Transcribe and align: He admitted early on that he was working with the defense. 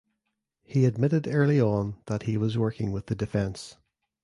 He 0.63 0.85
admitted 0.85 1.27
early 1.29 1.61
on 1.61 1.97
that 2.07 2.23
he 2.23 2.35
was 2.35 2.57
working 2.57 2.91
with 2.91 3.05
the 3.05 3.13
defense. 3.13 3.77